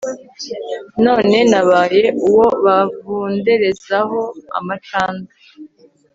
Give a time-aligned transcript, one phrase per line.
[1.05, 4.19] none nabaye uwo bavunderezaho
[4.57, 5.33] amacandwe